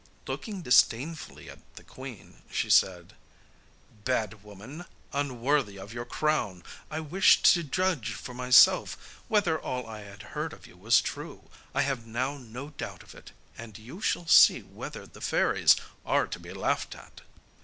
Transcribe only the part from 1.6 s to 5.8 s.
the queen, she said, 'Bad woman, unworthy